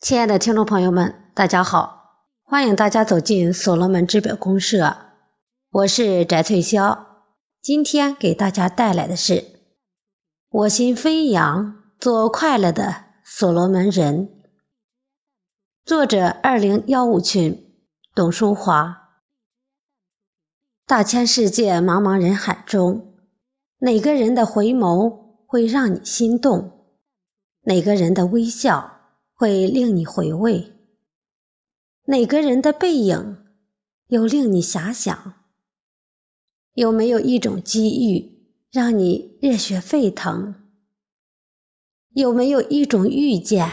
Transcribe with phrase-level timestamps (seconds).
[0.00, 2.24] 亲爱的听众朋友们，大家好！
[2.42, 4.96] 欢迎大家走进所罗门之表公社，
[5.70, 6.98] 我是翟翠霄。
[7.60, 9.34] 今天给大家带来的是
[10.48, 14.28] 《我心飞扬，做快乐的所罗门人》，
[15.84, 17.70] 作者二零幺五群，
[18.14, 19.10] 董淑华。
[20.86, 23.18] 大千世界，茫茫人海中，
[23.80, 26.86] 哪个人的回眸会让你心动？
[27.64, 28.96] 哪个人的微笑？
[29.40, 30.70] 会令你回味，
[32.04, 33.38] 哪个人的背影
[34.08, 35.46] 又令你遐想？
[36.74, 40.56] 有没有一种机遇让你热血沸腾？
[42.10, 43.66] 有没有一种遇见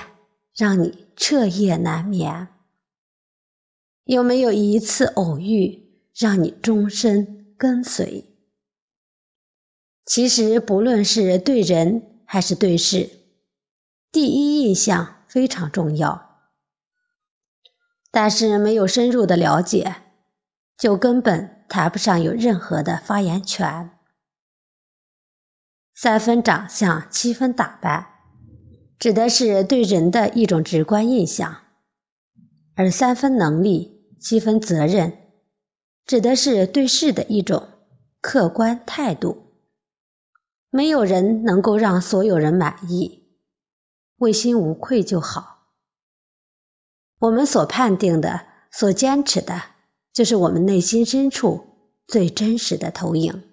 [0.55, 2.47] 让你彻夜难眠？
[4.05, 8.23] 有没有一次偶遇让你终身跟随？
[10.05, 13.09] 其实，不论是对人还是对事，
[14.13, 15.15] 第一印象。
[15.27, 16.39] 非常重要，
[18.11, 19.95] 但是没有深入的了解，
[20.77, 23.91] 就根本谈不上有任何的发言权。
[25.93, 28.07] 三分长相，七分打扮，
[28.99, 31.63] 指的是对人的一种直观印象；
[32.75, 35.17] 而三分能力，七分责任，
[36.05, 37.67] 指的是对事的一种
[38.21, 39.43] 客观态度。
[40.69, 43.26] 没有人能够让所有人满意。
[44.17, 45.67] 问心无愧就好。
[47.19, 49.61] 我们所判定的、所坚持的，
[50.13, 53.43] 就是我们内心深处最真实的投影。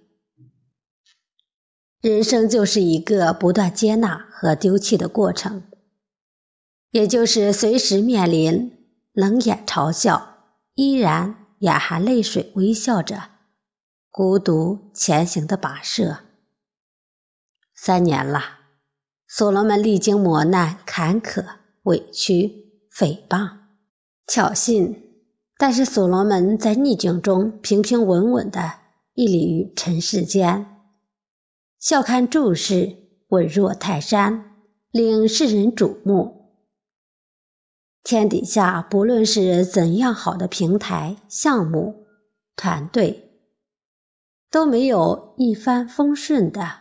[2.00, 5.62] 人生就是一个不断接纳和丢弃的过程，
[6.90, 13.30] 也就是随时面临冷眼嘲笑，依然眼含泪水微笑着，
[14.10, 16.18] 孤独前行的跋涉。
[17.74, 18.63] 三年了。
[19.26, 21.44] 所罗门历经磨难、坎坷、
[21.84, 23.50] 委屈、诽谤、
[24.26, 24.96] 挑衅，
[25.56, 28.80] 但是所罗门在逆境中平平稳稳地
[29.14, 30.66] 屹立于尘世间，
[31.78, 32.96] 笑看诸事，
[33.28, 34.56] 稳若泰山，
[34.90, 36.42] 令世人瞩目。
[38.02, 42.06] 天底下不论是怎样好的平台、项目、
[42.54, 43.30] 团队，
[44.50, 46.80] 都没有一帆风顺的，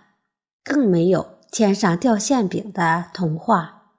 [0.64, 1.33] 更没有。
[1.53, 3.91] 天上掉馅饼的童话，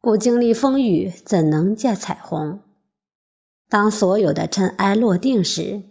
[0.00, 2.60] 不经历风雨怎能见彩虹？
[3.68, 5.82] 当所有的尘埃落定时，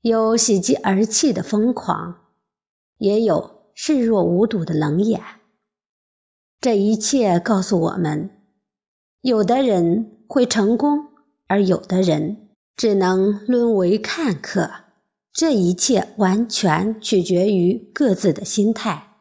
[0.00, 2.16] 有喜极而泣的疯狂，
[2.98, 5.22] 也有视若无睹的冷眼。
[6.60, 8.28] 这一切告诉我们：
[9.20, 11.10] 有的人会成功，
[11.46, 14.68] 而有的人只能沦为看客。
[15.32, 19.12] 这一切完全取决于各自的心态。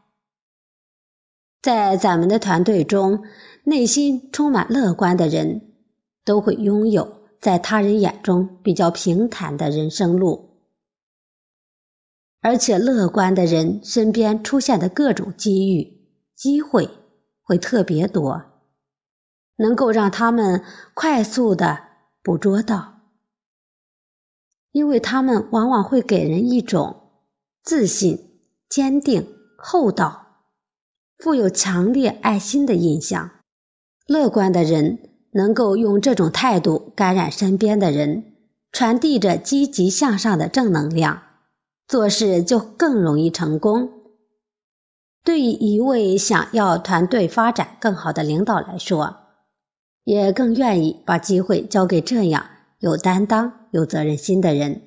[1.66, 3.24] 在咱们的团队中，
[3.64, 5.74] 内心充满乐观的人，
[6.24, 10.60] 都会拥有在他人眼中比较平坦的人生路。
[12.42, 16.88] 而且，乐观的人身边出现的各种机遇、机会
[17.42, 18.44] 会特别多，
[19.56, 21.80] 能够让他们快速的
[22.22, 23.00] 捕捉到，
[24.72, 27.10] 因为他们往往会给人一种
[27.64, 28.40] 自信、
[28.70, 29.28] 坚定、
[29.58, 30.25] 厚道。
[31.18, 33.32] 富有强烈爱心的印象，
[34.06, 35.00] 乐观的人
[35.32, 38.36] 能够用这种态度感染身边的人，
[38.72, 41.24] 传递着积极向上的正能量，
[41.88, 43.90] 做事就更容易成功。
[45.24, 49.18] 对于一位想要团队发展更好的领导来说，
[50.04, 52.46] 也更愿意把机会交给这样
[52.80, 54.82] 有担当、有责任心的人，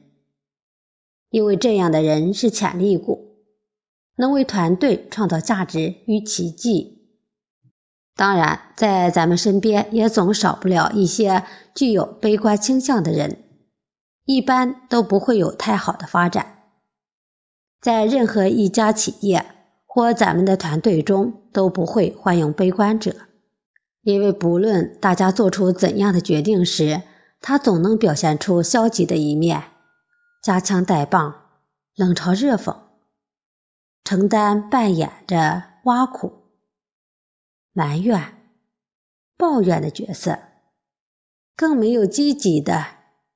[1.30, 3.27] 因为这样的人是潜力股。
[4.18, 6.96] 能为团队创造价值与奇迹。
[8.14, 13.44] 当然，在咱们身边也总少不了一些具有悲观倾向的人，
[14.24, 16.56] 一般都不会有太好的发展。
[17.80, 19.46] 在任何一家企业
[19.86, 23.14] 或咱们的团队中，都不会欢迎悲观者，
[24.02, 27.02] 因为不论大家做出怎样的决定时，
[27.40, 29.62] 他总能表现出消极的一面，
[30.42, 31.36] 夹枪带棒，
[31.94, 32.87] 冷嘲热讽。
[34.08, 36.32] 承担扮演着挖苦、
[37.74, 38.38] 埋怨、
[39.36, 40.38] 抱怨的角色，
[41.54, 42.86] 更没有积极的、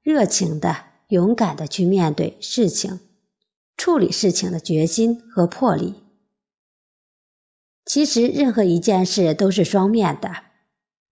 [0.01, 3.01] 热情的、勇敢的去面对事情、
[3.77, 6.03] 处理事情的决心和魄力。
[7.85, 10.33] 其实，任何一件事都是双面的，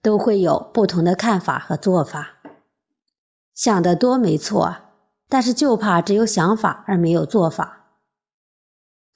[0.01, 2.39] 都会有不同的看法和做法。
[3.55, 4.75] 想得多没错，
[5.29, 7.80] 但是就怕只有想法而没有做法。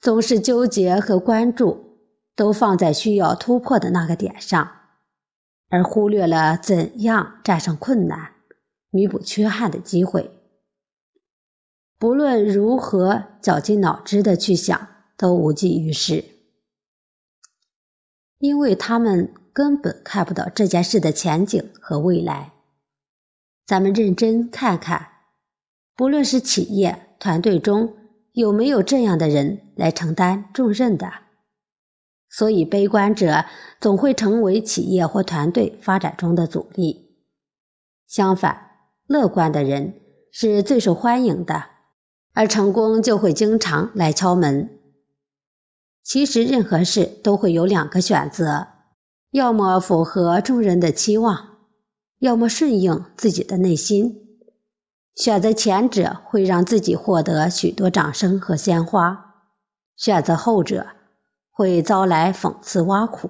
[0.05, 1.97] 总是纠结和关注
[2.35, 4.71] 都放在需要突破的那个点上，
[5.69, 8.33] 而忽略了怎样战胜困难、
[8.91, 10.29] 弥补缺憾的机会。
[11.97, 14.87] 不论如何绞尽脑汁的去想，
[15.17, 16.23] 都无济于事，
[18.37, 22.53] 因为他们根本看不到这件事的前景和未来。
[23.65, 25.07] 咱们认真看看，
[25.95, 27.91] 不论是企业团队中
[28.35, 31.11] 有没有这样的人来承担重任的。
[32.29, 33.45] 所以，悲观者
[33.79, 37.15] 总会成为企业或团队发展中的阻力。
[38.07, 38.71] 相反，
[39.07, 40.01] 乐观的人
[40.31, 41.67] 是最受欢迎的。
[42.33, 44.69] 而成功就会经常来敲门。
[46.03, 48.67] 其实任何事都会有两个选择：
[49.31, 51.59] 要么符合众人的期望，
[52.19, 54.24] 要么顺应自己的内心。
[55.15, 59.35] 选择前者会让自己获得许多掌声和鲜花，
[59.95, 60.87] 选择后者
[61.49, 63.29] 会遭来讽刺挖苦。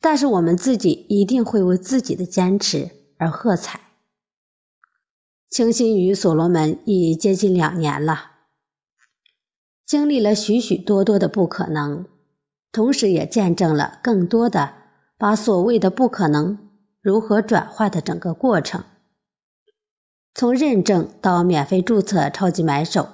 [0.00, 3.80] 但是我们自己一定会为自己的坚持而喝彩。
[5.50, 8.30] 倾心于所罗门已接近两年了，
[9.84, 12.06] 经历了许许多多的不可能，
[12.72, 14.72] 同时也见证了更多的
[15.18, 16.70] 把所谓的不可能
[17.02, 18.84] 如何转化的整个过程。
[20.34, 23.08] 从认证到免费注册超级买手，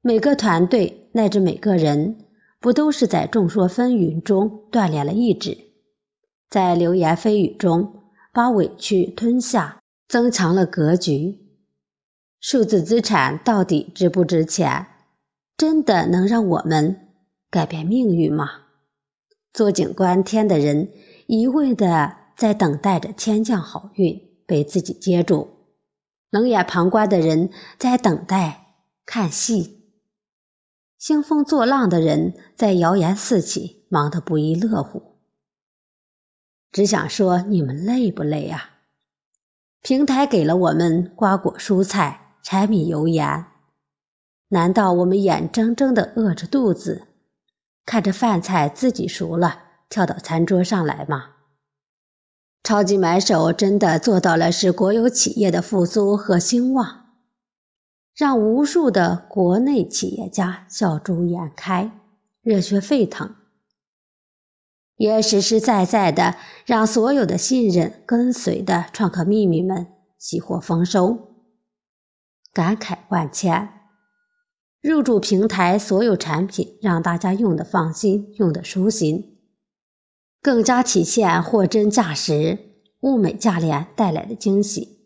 [0.00, 2.24] 每个团队乃至每个人，
[2.60, 5.56] 不都是在众说纷纭中锻炼了意志，
[6.48, 8.02] 在流言蜚语中
[8.32, 9.80] 把委屈吞下。
[10.08, 11.40] 增强了格局。
[12.38, 14.86] 数字资产到底值不值钱？
[15.56, 17.08] 真的能让我们
[17.50, 18.48] 改变命运吗？
[19.52, 20.92] 坐井观天的人
[21.26, 24.16] 一味的在等待着天降好运
[24.46, 25.48] 被自己接住，
[26.36, 27.48] 冷眼旁观的人
[27.78, 28.74] 在等待
[29.06, 29.90] 看戏，
[30.98, 35.16] 兴风作浪的人在谣言四起，忙得不亦乐乎。
[36.72, 38.68] 只想说，你们累不累啊？
[39.80, 43.46] 平台给了我们瓜果蔬菜、柴米油盐，
[44.48, 47.06] 难道我们眼睁睁地饿着肚子，
[47.86, 51.35] 看着饭菜自己熟了跳到餐桌上来吗？
[52.66, 57.06] 超级买手真的做到了使国有企业的复苏和兴旺，
[58.12, 61.92] 让无数的国内企业家笑逐颜开、
[62.42, 63.36] 热血沸腾。
[64.96, 66.34] 也实实在在的
[66.64, 69.86] 让所有的信任跟随的创客秘密们
[70.18, 71.36] 喜获丰收，
[72.52, 73.68] 感慨万千。
[74.82, 79.35] 入驻平台，所有产品让大家用的放心，用的舒心，
[80.46, 82.56] 更加体现货真价实、
[83.00, 85.00] 物美价廉带来的惊喜。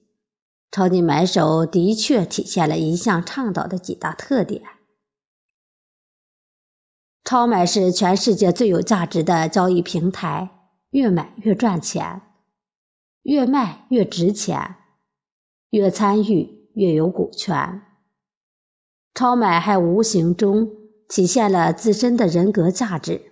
[0.70, 4.60] 超级买手的确体现了一向倡导的几大特点。
[7.25, 10.50] 超买是全世界最有价值的交易平台，
[10.90, 12.20] 越买越赚钱，
[13.22, 14.76] 越卖越值钱，
[15.70, 17.81] 越参与越有股权。
[19.14, 20.70] 超买还无形中
[21.08, 23.22] 体现了自身的人格价值。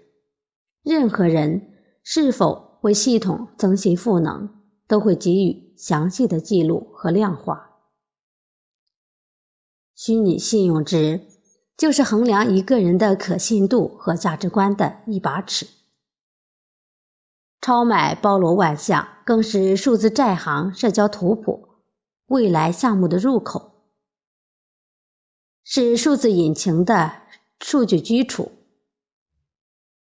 [0.83, 1.75] 任何人
[2.11, 4.49] 是否为系统增信赋能，
[4.87, 7.69] 都会给予详细的记录和量化。
[9.95, 11.29] 虚拟信用值。
[11.77, 15.69] 就是衡量一个人的可信度和价值观的一把尺。
[17.61, 21.69] 超买包罗万象，更是数字债行社交图谱、
[22.27, 23.85] 未来项目的入口，
[25.63, 27.23] 是数字引擎的
[27.61, 28.51] 数据基础。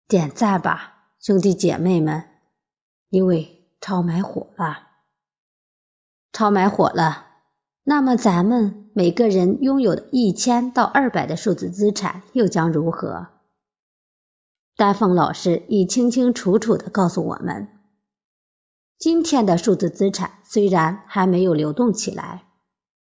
[0.08, 2.24] 点赞吧，兄弟姐妹们，
[3.10, 4.88] 因为超买火了，
[6.32, 7.26] 超买火了。
[7.84, 13.28] 那么，咱们每个人拥有的一千到二百的数字资产又将如何？
[14.78, 17.68] 丹凤老师已清清楚楚地告诉我们：
[18.98, 22.46] 今天的数字资产虽然还没有流动起来，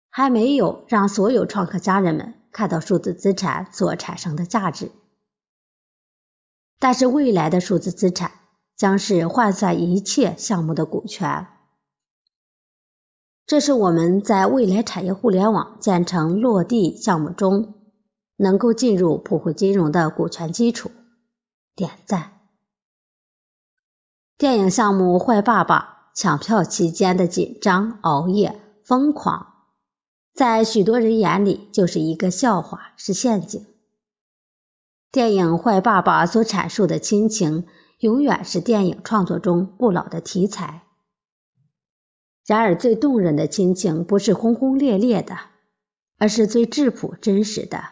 [0.09, 4.89] 还没有让所有创客家人们看到数字资产所产生的价值，
[6.79, 8.31] 但是未来的数字资产
[8.75, 11.47] 将是换算一切项目的股权。
[13.45, 17.75] 这是我们在未来产业互联网建成落地项目中
[18.37, 20.91] 能够进入普惠金融的股权基础。
[21.75, 22.31] 点赞。
[24.37, 29.53] 电影项目《坏爸爸》抢票期间的紧张、熬夜、疯狂，
[30.33, 33.65] 在许多人眼里就是一个笑话，是陷阱。
[35.15, 37.65] 电影《坏爸爸》所阐述的亲情，
[37.99, 40.83] 永远是电影创作中不老的题材。
[42.45, 45.37] 然而，最动人的亲情不是轰轰烈烈的，
[46.17, 47.91] 而是最质朴真实的。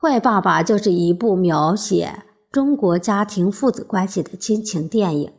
[0.00, 5.32] 坏爸爸就是一部描写中国家庭父子关系的亲情电影。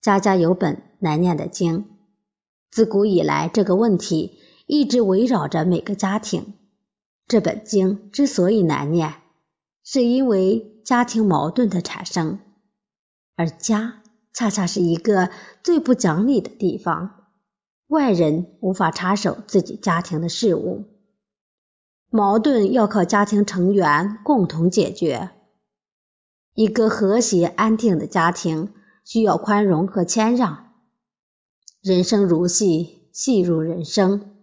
[0.00, 1.90] 家家有本难念的经，
[2.72, 6.54] 自古以来这个问题一直围绕着每个家庭。
[7.26, 9.14] 这本经之所以难念，
[9.82, 12.38] 是因为家庭矛盾的产生，
[13.36, 14.02] 而家
[14.32, 15.30] 恰恰是一个
[15.62, 17.24] 最不讲理的地方，
[17.86, 20.84] 外人无法插手自己家庭的事务。
[22.10, 25.30] 矛盾要靠家庭成员共同解决。
[26.52, 28.72] 一个和谐安定的家庭
[29.04, 30.72] 需要宽容和谦让。
[31.82, 34.33] 人生如戏，戏如人生。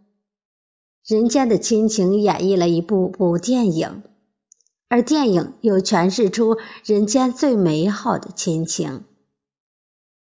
[1.06, 4.04] 人间的亲情演绎了一部部电影，
[4.88, 9.04] 而电影又诠释出人间最美好的亲情。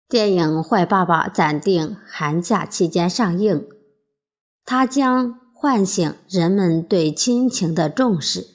[0.09, 3.67] 电影《坏爸爸》暂定寒假期间上映，
[4.65, 5.41] 它将。
[5.61, 8.47] 唤醒人们对亲情的重视，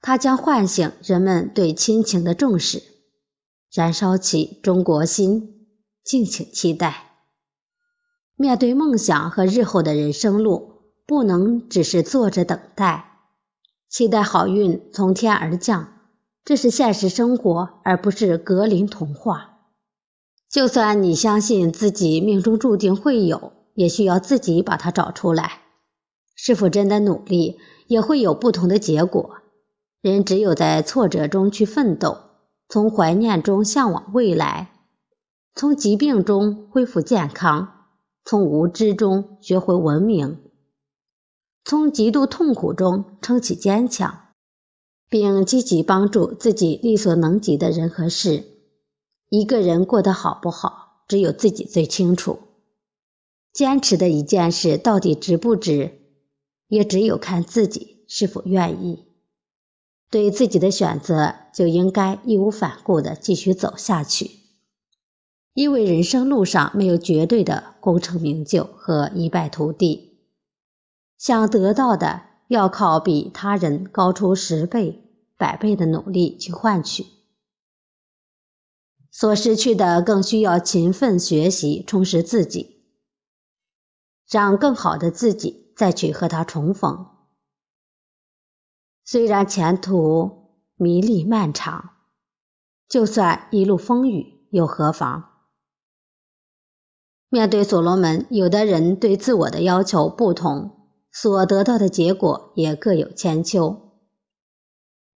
[0.00, 2.82] 它将唤醒人们对亲情的重视，
[3.72, 5.68] 燃烧起中国心，
[6.02, 7.07] 敬请期待。
[8.38, 10.72] 面对梦想和日后的人生路，
[11.04, 13.18] 不能只是坐着等待，
[13.90, 15.92] 期待好运从天而降，
[16.42, 19.58] 这是现实生活，而不是格林童话。
[20.48, 23.52] 就算你相信自己命中注定会有。
[23.74, 25.60] 也需要自己把它找出来，
[26.34, 29.36] 是否真的努力，也会有不同的结果。
[30.00, 32.18] 人只有在挫折中去奋斗，
[32.68, 34.72] 从怀念中向往未来，
[35.54, 37.77] 从疾病中恢复健康，
[38.30, 40.36] 从无知中学会文明，
[41.64, 44.34] 从极度痛苦中撑起坚强，
[45.08, 48.44] 并积极帮助自己力所能及的人和事。
[49.30, 52.38] 一个人过得好不好，只有自己最清楚。
[53.54, 55.98] 坚持的一件事到底值不值，
[56.66, 59.06] 也只有看自己是否愿意。
[60.10, 64.32] 对自己的选择，就应该义无反顾地继续走下去。
[65.58, 70.20] 因为人生路上没有绝对的功成名就和一败涂地，
[71.16, 75.02] 想得到的要靠比他人高出十倍、
[75.36, 77.04] 百倍的努力去换取，
[79.10, 82.84] 所失去的更需要勤奋学习，充实自己。
[84.30, 87.04] 让更好的自己再去和他重逢。
[89.04, 91.90] 虽然前途迷离漫长，
[92.88, 95.27] 就算一路风雨又何妨？
[97.30, 100.70] 面对所罗门，有的人对自我的要求不同，
[101.12, 103.76] 所得到的结果也各有千秋。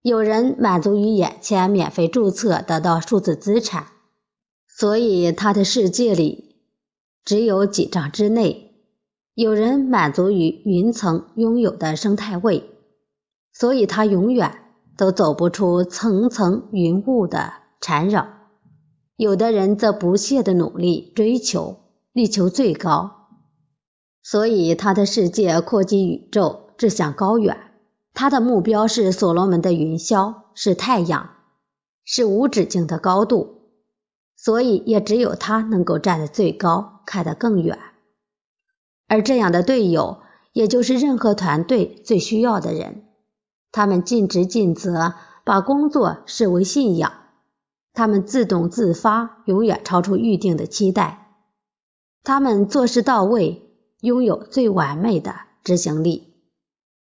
[0.01, 3.87] 有人满足于眼前免费注册得到数字资产，
[4.67, 6.57] 所以他的世界里
[7.25, 8.71] 只有几丈之内。
[9.33, 12.69] 有人满足于云层拥有的生态位，
[13.51, 14.59] 所以他永远
[14.95, 18.27] 都走不出层层云雾的缠绕；
[19.15, 21.82] 有的人则不懈的努力追求，
[22.13, 23.29] 力求最高，
[24.21, 27.71] 所以他的世界扩及宇宙，志向高远。
[28.13, 31.31] 他的目标是所罗门的云霄，是太阳，
[32.05, 33.63] 是无止境的高度，
[34.35, 37.79] 所以也只有他能够站得最高，看得更远。
[39.07, 43.05] 而这样的队友，也就是任何团队最需要的人。
[43.71, 47.11] 他们尽职尽责，把工作视为信仰。
[47.91, 51.22] 他们自动自发，永远超出预定的期待。
[52.23, 53.61] 他们做事到位，
[53.99, 56.33] 拥有最完美的执行力。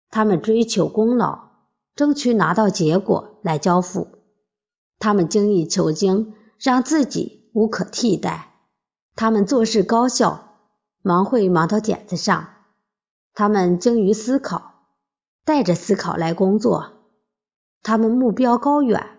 [0.10, 1.50] 他们追求功劳，
[1.96, 4.08] 争取拿到结果来交付。
[5.00, 8.53] 他们精益求精，让自己无可替代。
[9.15, 10.48] 他们做事高效。
[11.03, 12.50] 忙会忙到点子上，
[13.34, 14.86] 他们精于思考，
[15.44, 16.94] 带着思考来工作。
[17.82, 19.18] 他们目标高远，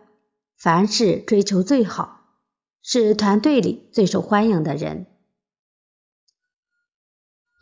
[0.57, 2.21] 凡事追求最好，
[2.83, 5.09] 是团队里最受欢迎的人。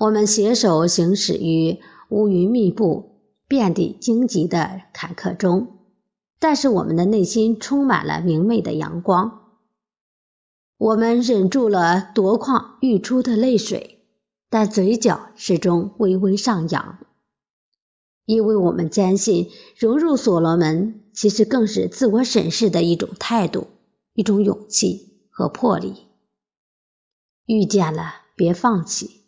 [0.01, 1.79] 我们携手行驶于
[2.09, 5.77] 乌云密布、遍地荆棘的坎坷中，
[6.39, 9.59] 但是我们的内心充满了明媚的阳光。
[10.79, 13.99] 我们忍住了夺眶欲出的泪水。
[14.53, 16.99] 但嘴角始终微微上扬，
[18.25, 23.69] 因为我们坚信，融入所罗门其实更是自我审视的一种态度、
[24.13, 26.09] 一种勇气和魄力。
[27.47, 29.20] 遇见了，别放弃，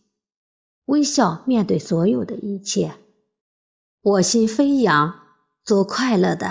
[0.87, 2.95] 微笑面对所有的一切。
[4.01, 5.21] 我心飞扬，
[5.65, 6.51] 做快乐的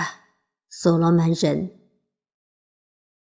[0.69, 1.71] 所罗门人。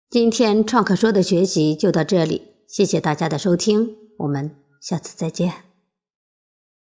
[0.09, 4.55] 今天创客说的学习就到这里，谢谢大家的收听，我们。
[4.79, 5.72] 下次再见。